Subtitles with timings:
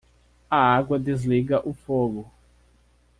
[0.49, 2.31] A água desliga o fogo.